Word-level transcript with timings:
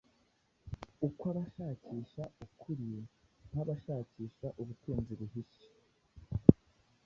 ukw’abashakisha 1.07 2.23
ukuri 2.45 2.91
nk’abashaka 3.49 4.45
ubutunzi 4.61 5.11
buhishe. 5.19 5.63